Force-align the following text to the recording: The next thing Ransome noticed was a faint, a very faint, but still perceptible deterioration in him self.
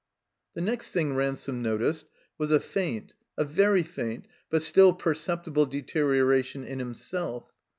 The 0.55 0.61
next 0.61 0.89
thing 0.89 1.13
Ransome 1.13 1.61
noticed 1.61 2.07
was 2.39 2.51
a 2.51 2.59
faint, 2.59 3.13
a 3.37 3.45
very 3.45 3.83
faint, 3.83 4.25
but 4.49 4.63
still 4.63 4.93
perceptible 4.93 5.67
deterioration 5.67 6.63
in 6.63 6.81
him 6.81 6.95
self. 6.95 7.53